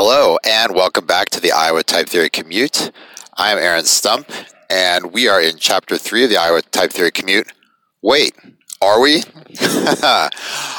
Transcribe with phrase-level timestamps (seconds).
[0.00, 2.92] Hello, and welcome back to the Iowa Type Theory Commute.
[3.36, 4.30] I am Aaron Stump,
[4.70, 7.50] and we are in Chapter 3 of the Iowa Type Theory Commute.
[8.00, 8.32] Wait,
[8.80, 9.24] are we?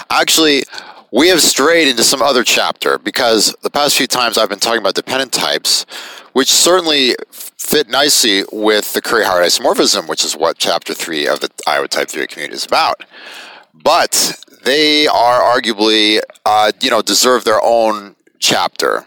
[0.10, 0.64] Actually,
[1.12, 4.80] we have strayed into some other chapter because the past few times I've been talking
[4.80, 5.86] about dependent types,
[6.32, 11.50] which certainly fit nicely with the Curry-Howard isomorphism, which is what Chapter 3 of the
[11.68, 13.04] Iowa Type Theory Commute is about.
[13.74, 19.06] But they are arguably, uh, you know, deserve their own chapter.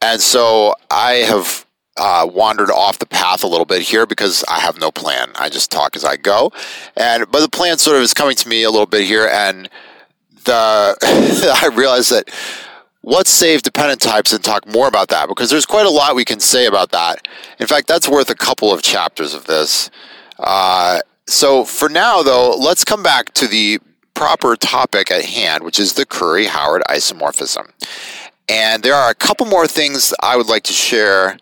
[0.00, 4.60] And so I have uh, wandered off the path a little bit here because I
[4.60, 5.30] have no plan.
[5.36, 6.52] I just talk as I go.
[6.96, 9.68] And but the plan sort of is coming to me a little bit here, and
[10.44, 10.96] the
[11.62, 12.30] I realize that
[13.02, 16.24] let's save dependent types and talk more about that because there's quite a lot we
[16.24, 17.26] can say about that.
[17.58, 19.90] In fact, that's worth a couple of chapters of this.
[20.38, 23.78] Uh, so for now, though, let's come back to the
[24.14, 27.70] proper topic at hand, which is the Curry Howard isomorphism.
[28.48, 31.38] And there are a couple more things I would like to share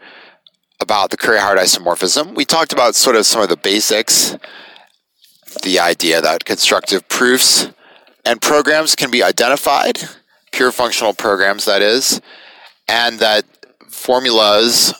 [0.80, 2.34] about the Curry Howard isomorphism.
[2.34, 4.36] We talked about sort of some of the basics,
[5.62, 7.70] the idea that constructive proofs
[8.24, 9.98] and programs can be identified,
[10.52, 12.20] pure functional programs, that is,
[12.88, 13.44] and that
[13.88, 14.94] formulas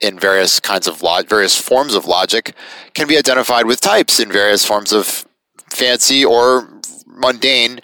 [0.00, 2.54] in various kinds of log- various forms of logic
[2.94, 5.26] can be identified with types in various forms of
[5.70, 6.68] fancy or
[7.06, 7.80] mundane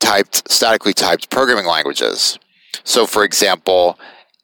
[0.00, 2.38] typed statically typed programming languages.
[2.84, 3.98] So, for example,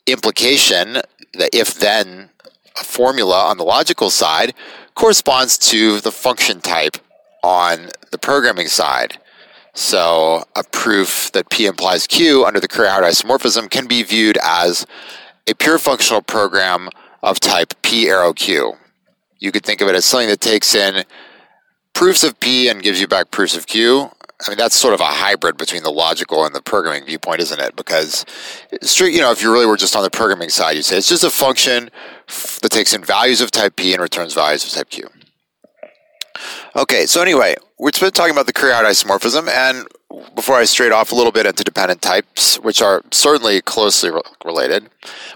[0.06, 0.94] implication,
[1.32, 2.30] the if then
[2.82, 4.54] formula on the logical side,
[4.94, 6.96] corresponds to the function type
[7.42, 9.18] on the programming side.
[9.74, 14.38] So, a proof that P implies Q under the Curry Howard isomorphism can be viewed
[14.42, 14.86] as
[15.48, 16.90] a pure functional program
[17.22, 18.74] of type P arrow Q.
[19.38, 21.04] You could think of it as something that takes in
[21.94, 24.10] proofs of P and gives you back proofs of Q,
[24.44, 27.60] I mean, that's sort of a hybrid between the logical and the programming viewpoint, isn't
[27.60, 27.76] it?
[27.76, 28.24] Because,
[29.00, 31.24] you know, if you really were just on the programming side, you'd say it's just
[31.24, 31.90] a function
[32.62, 35.08] that takes in values of type P and returns values of type Q.
[36.74, 39.86] Okay, so anyway, we've been talking about the Curry-Howard isomorphism, and
[40.34, 44.22] before I strayed off a little bit into dependent types, which are certainly closely re-
[44.44, 44.88] related,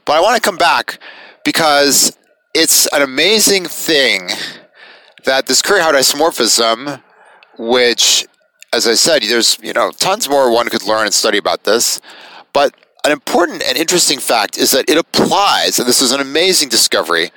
[0.05, 0.99] but I want to come back
[1.45, 2.17] because
[2.55, 4.31] it's an amazing thing
[5.25, 7.03] that this Curry-Howard isomorphism,
[7.59, 8.27] which
[8.73, 12.01] as I said, there's you know tons more one could learn and study about this,
[12.53, 16.69] but an important and interesting fact is that it applies, and this is an amazing
[16.69, 17.31] discovery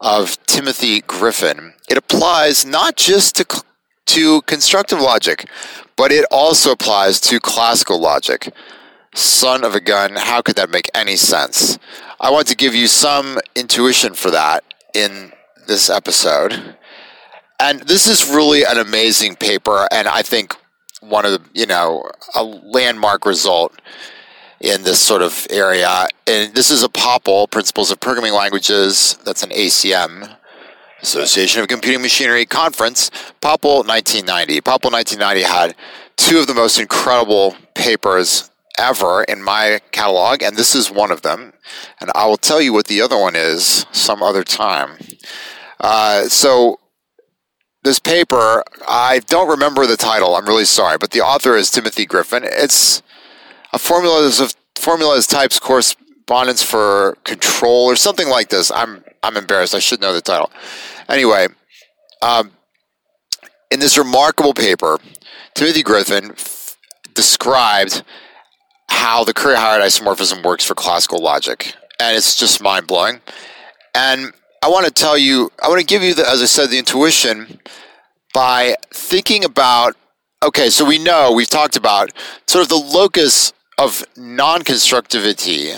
[0.00, 1.72] of Timothy Griffin.
[1.88, 3.64] It applies not just to
[4.06, 5.48] to constructive logic,
[5.96, 8.52] but it also applies to classical logic.
[9.14, 11.78] Son of a gun, how could that make any sense?
[12.20, 14.62] I want to give you some intuition for that
[14.94, 15.32] in
[15.66, 16.76] this episode.
[17.58, 20.54] And this is really an amazing paper, and I think
[21.00, 23.72] one of the you know a landmark result
[24.60, 26.06] in this sort of area.
[26.26, 29.18] And this is a POPL, Principles of Programming Languages.
[29.24, 30.34] That's an ACM,
[31.02, 33.10] Association of Computing Machinery conference.
[33.40, 34.60] POPL 1990.
[34.62, 35.74] POPL 1990 had
[36.16, 41.22] two of the most incredible papers ever in my catalog, and this is one of
[41.22, 41.52] them.
[42.00, 44.98] And I will tell you what the other one is some other time.
[45.80, 46.78] Uh, so
[47.86, 50.36] this paper, I don't remember the title.
[50.36, 52.42] I'm really sorry, but the author is Timothy Griffin.
[52.44, 53.02] It's
[53.72, 58.70] a formulas of formulas types correspondence for control or something like this.
[58.70, 59.74] I'm I'm embarrassed.
[59.74, 60.50] I should know the title.
[61.08, 61.48] Anyway,
[62.22, 62.50] um,
[63.70, 64.98] in this remarkable paper,
[65.54, 66.76] Timothy Griffin f-
[67.14, 68.02] described
[68.88, 73.20] how the Curry-Howard isomorphism works for classical logic, and it's just mind blowing.
[73.94, 76.70] And I want to tell you, I want to give you, the, as I said,
[76.70, 77.60] the intuition
[78.34, 79.96] by thinking about.
[80.44, 82.10] Okay, so we know we've talked about
[82.46, 85.72] sort of the locus of non-constructivity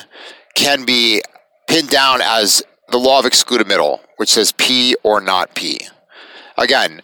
[0.54, 1.22] can be
[1.68, 5.80] pinned down as the law of excluded middle, which says P or not P.
[6.56, 7.00] Again,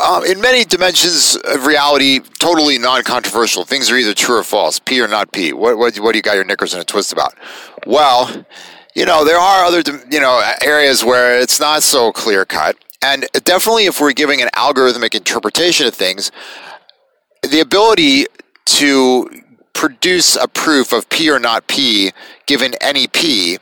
[0.00, 3.64] um, in many dimensions of reality, totally non-controversial.
[3.64, 5.52] Things are either true or false, P or not P.
[5.52, 7.34] What, what, what do you got your knickers in a twist about?
[7.86, 8.46] Well,
[8.98, 9.80] you know, there are other,
[10.10, 12.76] you know, areas where it's not so clear cut.
[13.00, 16.32] And definitely if we're giving an algorithmic interpretation of things,
[17.48, 18.26] the ability
[18.66, 19.30] to
[19.72, 22.10] produce a proof of P or not P
[22.46, 23.58] given any P,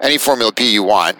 [0.00, 1.18] any formula P you want,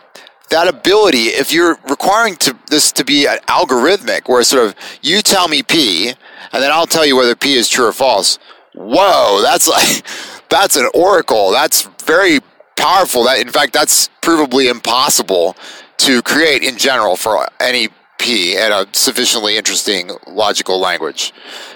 [0.48, 5.20] that ability, if you're requiring to, this to be an algorithmic, where sort of you
[5.20, 8.38] tell me P, and then I'll tell you whether P is true or false.
[8.74, 10.06] Whoa, that's like
[10.48, 11.50] that's an oracle.
[11.50, 12.40] That's very
[12.76, 13.24] powerful.
[13.24, 15.56] That in fact, that's provably impossible
[15.98, 17.88] to create in general for any
[18.18, 21.32] P in a sufficiently interesting logical language.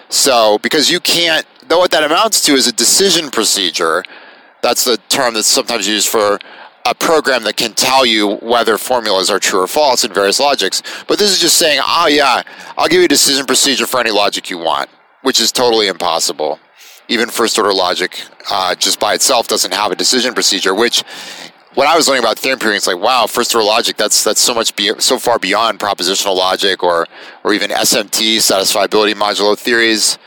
[0.09, 4.05] So, because you can't, though what that amounts to is a decision procedure
[4.63, 6.39] That's the term that's sometimes used for
[6.87, 10.83] a program that can tell you whether formulas are true or false in various logics.
[11.07, 12.43] But this is just saying, oh yeah,
[12.77, 14.91] I'll give you a decision procedure for any logic you want,
[15.23, 16.59] which is totally impossible.
[17.11, 20.75] Even first order logic, uh, just by itself, doesn't have a decision procedure.
[20.75, 21.03] Which,
[21.75, 23.99] when I was learning about theorem proving, it's like, wow, first order logic.
[23.99, 27.07] That's that's so much be- so far beyond propositional logic or
[27.45, 30.19] or even SMT, satisfiability modulo theories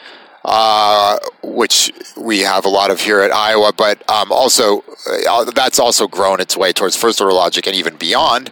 [0.45, 4.83] uh, which we have a lot of here at Iowa, but um, also
[5.30, 8.51] uh, that's also grown its way towards first order logic and even beyond.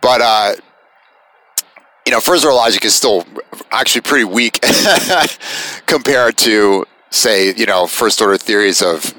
[0.00, 0.54] But uh,
[2.06, 3.26] you know, first order logic is still
[3.70, 4.60] actually pretty weak
[5.86, 9.14] compared to, say, you know, first order theories of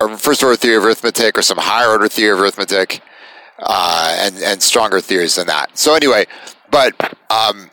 [0.00, 3.00] or first order theory of arithmetic or some higher order theory of arithmetic,
[3.58, 5.76] uh, and and stronger theories than that.
[5.78, 6.26] So anyway,
[6.70, 7.70] but um,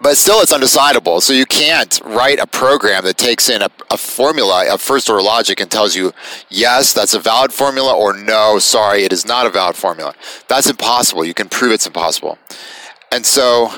[0.00, 1.20] but still it's undecidable.
[1.20, 5.22] So you can't write a program that takes in a, a, formula of first order
[5.22, 6.12] logic and tells you,
[6.48, 10.14] yes, that's a valid formula, or no, sorry, it is not a valid formula.
[10.48, 11.24] That's impossible.
[11.24, 12.38] You can prove it's impossible.
[13.12, 13.70] And so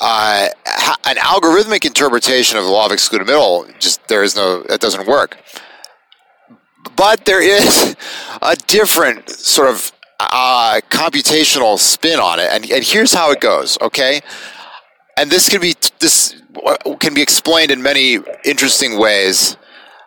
[0.00, 0.48] uh,
[1.04, 5.06] an algorithmic interpretation of the law of excluded middle, just there is no, that doesn't
[5.06, 5.36] work.
[6.96, 7.96] But there is
[8.42, 12.48] a different sort of uh, computational spin on it.
[12.50, 14.20] And, and here's how it goes, okay?
[15.16, 16.34] and this can be this
[17.00, 19.56] can be explained in many interesting ways.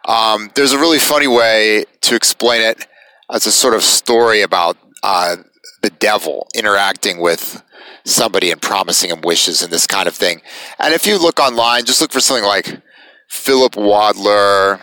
[0.08, 2.88] Um, there's a really funny way to explain it
[3.30, 5.38] as a sort of story about uh,
[5.82, 7.62] the devil interacting with
[8.08, 10.42] somebody and promising him wishes and this kind of thing.
[10.80, 12.82] And if you look online, just look for something like
[13.30, 14.82] Philip Wadler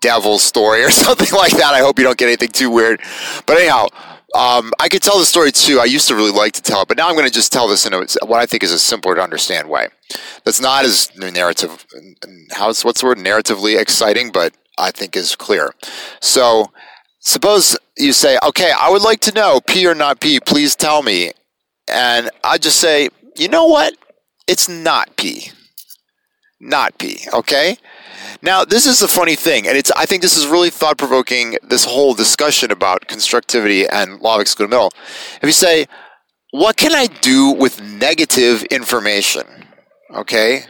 [0.00, 1.74] devil story or something like that.
[1.74, 3.00] I hope you don't get anything too weird.
[3.46, 3.88] But anyhow,
[4.34, 5.80] um, I could tell the story too.
[5.80, 7.68] I used to really like to tell it, but now I'm going to just tell
[7.68, 9.88] this in a, what I think is a simpler to understand way.
[10.44, 11.86] That's not as narrative.
[12.52, 13.18] How's what's the word?
[13.18, 15.74] Narratively exciting, but I think is clear.
[16.20, 16.70] So,
[17.20, 20.38] suppose you say, "Okay, I would like to know P or not P.
[20.38, 21.32] Please tell me,"
[21.88, 23.94] and I just say, "You know what?
[24.46, 25.50] It's not P.
[26.60, 27.76] Not P." Okay.
[28.42, 31.58] Now, this is a funny thing, and it's I think this is really thought provoking.
[31.62, 34.92] This whole discussion about constructivity and law of excluded middle.
[35.42, 35.86] If you say,
[36.50, 39.46] "What can I do with negative information?"
[40.14, 40.66] Okay,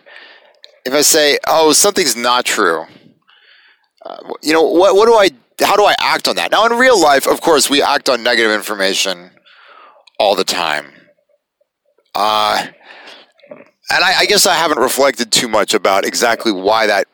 [0.85, 2.87] if I say, "Oh, something's not true,"
[4.05, 5.31] uh, you know, what what do I?
[5.65, 6.51] How do I act on that?
[6.51, 9.31] Now, in real life, of course, we act on negative information
[10.19, 10.93] all the time.
[12.17, 12.67] Uh,
[13.91, 17.07] and I, I, guess I haven't reflected too much about exactly why that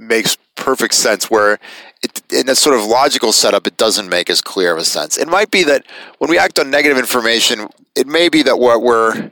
[0.00, 1.60] makes perfect sense where
[2.02, 5.16] it, in a sort of logical setup it doesn't make as clear of a sense.
[5.16, 5.86] It might be that
[6.18, 9.30] when we act on negative information it may be that what we're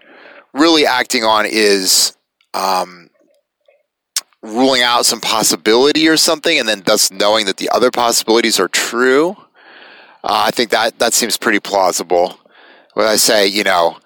[0.54, 2.16] really acting on is
[2.54, 3.10] um,
[4.42, 8.68] ruling out some possibility or something and then thus knowing that the other possibilities are
[8.68, 9.30] true.
[10.22, 12.38] Uh, i think that that seems pretty plausible.
[12.94, 13.98] When i say you know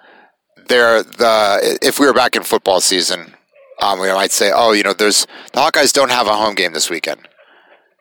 [0.69, 3.35] there the if we were back in football season
[3.81, 6.73] um, we might say, oh, you know, there's the Hawkeyes don't have a home game
[6.73, 7.29] this weekend.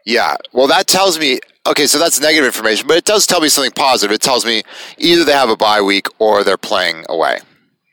[0.06, 3.48] Yeah, well, that tells me okay, so that's negative information, but it does tell me
[3.48, 4.14] something positive.
[4.14, 4.64] It tells me
[4.98, 7.40] either they have a bye week or they're playing away.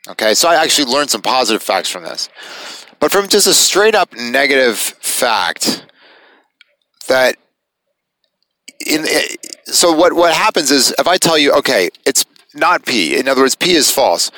[0.09, 2.29] Okay, so I actually learned some positive facts from this.
[2.99, 5.85] But from just a straight up negative fact,
[7.07, 7.37] that
[8.85, 9.05] in
[9.65, 13.17] so what what happens is if I tell you, okay, it's not P.
[13.17, 14.31] In other words, P is false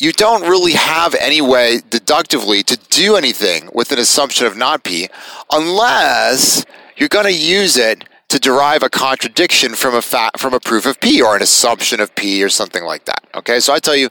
[0.00, 4.84] you don't really have any way deductively to do anything with an assumption of not
[4.84, 5.08] P
[5.50, 6.64] unless
[6.96, 10.86] you're going to use it to derive a contradiction from a fa- from a proof
[10.86, 13.24] of P or an assumption of P or something like that.
[13.34, 14.08] Okay, so I tell you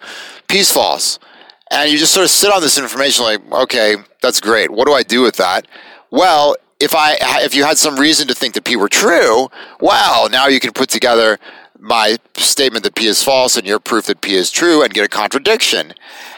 [0.47, 1.19] P is false,
[1.71, 4.71] and you just sort of sit on this information like, okay, that's great.
[4.71, 5.67] What do I do with that?
[6.09, 10.29] Well, if I if you had some reason to think that P were true, well,
[10.29, 11.37] now you can put together
[11.79, 15.05] my statement that P is false and your proof that P is true and get
[15.05, 15.93] a contradiction.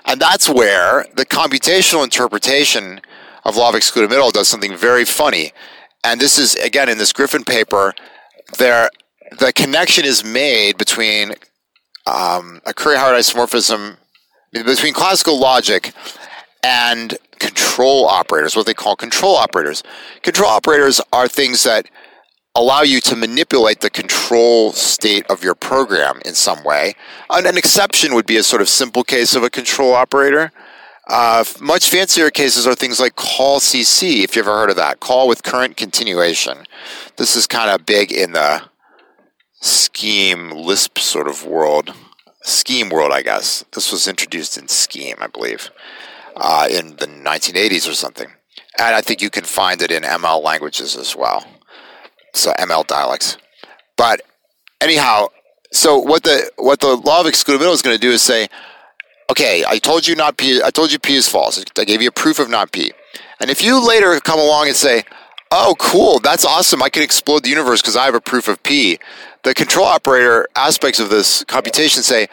[0.05, 3.01] And that's where the computational interpretation
[3.45, 5.51] of law of excluded middle does something very funny.
[6.03, 7.93] And this is, again, in this Griffin paper,
[8.57, 8.89] there,
[9.39, 11.33] the connection is made between
[12.05, 13.97] um, a Curry-Howard isomorphism,
[14.51, 15.93] between classical logic
[16.63, 19.83] and control operators, what they call control operators.
[20.23, 21.85] Control operators are things that
[22.55, 26.95] allow you to manipulate the control state of your program in some way.
[27.29, 30.51] An, an exception would be a sort of simple case of a control operator.
[31.07, 34.99] Uh, much fancier cases are things like call CC, if you've ever heard of that.
[34.99, 36.65] Call with current continuation.
[37.17, 38.61] This is kind of big in the
[39.61, 41.93] scheme Lisp sort of world.
[42.43, 43.65] Scheme world, I guess.
[43.73, 45.71] This was introduced in Scheme, I believe,
[46.35, 48.27] uh, in the 1980s or something.
[48.77, 51.43] And I think you can find it in ML languages as well.
[52.33, 53.37] So ML dialects.
[53.97, 54.21] But
[54.81, 55.29] anyhow,
[55.71, 58.47] so what the what the law of excluded middle is going to do is say,
[59.29, 60.61] okay, I told you not p.
[60.63, 61.63] I told you p is false.
[61.77, 62.91] I gave you a proof of not p.
[63.39, 65.03] And if you later come along and say,
[65.51, 68.61] oh, cool, that's awesome, I can explode the universe because I have a proof of
[68.63, 68.99] p.
[69.43, 72.27] The control operator aspects of this computation say,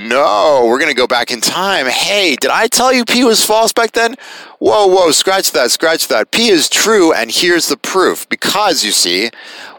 [0.00, 1.86] no, we're going to go back in time.
[1.86, 4.16] Hey, did I tell you P was false back then?
[4.58, 6.32] Whoa, whoa, scratch that, scratch that.
[6.32, 8.28] P is true, and here's the proof.
[8.28, 9.30] Because, you see,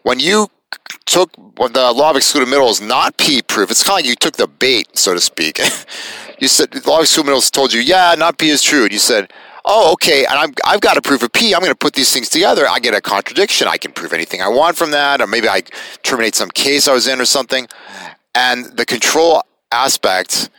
[0.03, 0.47] when you
[1.05, 4.09] took when the law of excluded middle is not P proof, it's kind of like
[4.09, 5.59] you took the bait, so to speak.
[6.39, 8.83] you said the law of excluded middle told you, yeah, not P is true.
[8.83, 9.33] And you said,
[9.65, 11.53] oh, okay, and I'm, I've got a proof of P.
[11.53, 12.65] I'm going to put these things together.
[12.65, 13.67] I get a contradiction.
[13.67, 15.63] I can prove anything I want from that, or maybe I
[16.01, 17.67] terminate some case I was in or something.
[18.39, 20.49] And the control aspect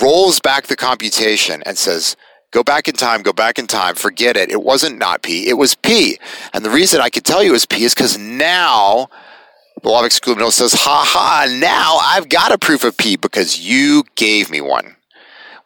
[0.00, 2.16] rolls back the computation and says,
[2.52, 4.52] go back in time, go back in time, forget it.
[4.52, 6.20] It wasn't not P, it was P.
[6.54, 9.08] And the reason I can tell you it was P is because now
[9.82, 13.58] the law of excluded says, ha ha, now I've got a proof of P because
[13.58, 14.94] you gave me one.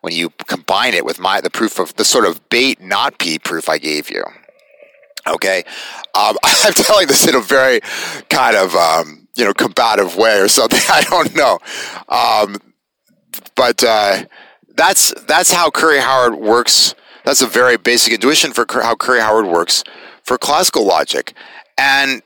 [0.01, 3.39] When you combine it with my the proof of the sort of bait not P
[3.39, 4.25] proof I gave you.
[5.29, 5.65] Okay.
[6.15, 7.83] Um, I'm telling this in a very
[8.31, 10.81] kind of um, you know combative way or something.
[10.89, 11.59] I don't know,
[12.09, 12.57] um,
[13.55, 14.25] but uh,
[14.77, 16.95] that's that's how Curry Howard works.
[17.25, 19.85] That's a very basic intuition for how Curry Howard works
[20.25, 21.35] for classical logic,
[21.79, 22.23] and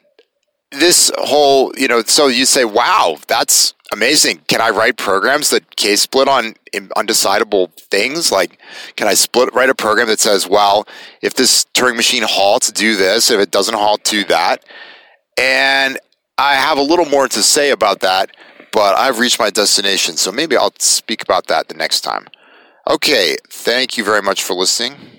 [0.73, 2.03] this whole you know.
[2.03, 4.41] So you say, "Wow, that's amazing!
[4.49, 8.33] Can I write programs that case split on undecidable things?
[8.33, 8.59] Like,
[8.97, 10.87] can I split write a program that says, well,
[11.23, 13.31] if this Turing machine halts, do this.
[13.31, 14.65] If it doesn't halt, do that."
[15.39, 15.99] And
[16.38, 18.31] I have a little more to say about that,
[18.71, 22.26] but I've reached my destination, so maybe I'll speak about that the next time.
[22.87, 25.15] Okay, thank you very much for listening.